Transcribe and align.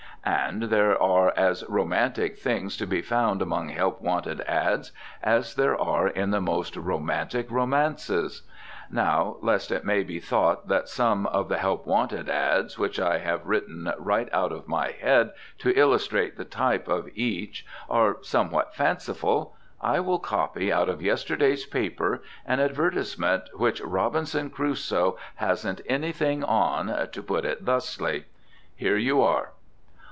And 0.23 0.63
there 0.63 1.01
are 1.01 1.33
as 1.35 1.63
romantic 1.67 2.37
things 2.37 2.77
to 2.77 2.85
be 2.85 3.01
found 3.01 3.41
among 3.41 3.69
help 3.69 4.01
wanted 4.03 4.41
"ads" 4.41 4.91
as 5.23 5.55
there 5.55 5.75
are 5.75 6.07
in 6.09 6.29
the 6.29 6.39
most 6.41 6.77
romantic 6.77 7.49
romances. 7.49 8.43
Now, 8.91 9.37
lest 9.41 9.71
it 9.71 9.83
may 9.83 10.03
be 10.03 10.19
thought 10.19 10.67
that 10.67 10.87
some 10.87 11.25
of 11.25 11.49
the 11.49 11.57
help 11.57 11.87
wanted 11.87 12.29
"ads" 12.29 12.77
which 12.77 12.99
I 12.99 13.17
have 13.17 13.47
written 13.47 13.91
right 13.97 14.29
out 14.31 14.51
of 14.51 14.67
my 14.67 14.91
head 14.91 15.31
to 15.57 15.73
illustrate 15.75 16.37
the 16.37 16.45
type 16.45 16.87
of 16.87 17.09
each 17.17 17.65
are 17.89 18.17
somewhat 18.21 18.75
fanciful, 18.75 19.55
I 19.81 20.01
will 20.01 20.19
copy 20.19 20.71
out 20.71 20.87
of 20.89 21.01
yesterday's 21.01 21.65
paper 21.65 22.21
an 22.45 22.59
advertisement 22.59 23.49
which 23.59 23.81
"Robinson 23.81 24.51
Crusoe" 24.51 25.17
hasn't 25.37 25.81
anything 25.87 26.43
on, 26.43 27.07
to 27.11 27.23
put 27.23 27.43
it 27.43 27.65
thusly. 27.65 28.25
Here 28.75 28.97
you 28.97 29.21
are. 29.23 29.53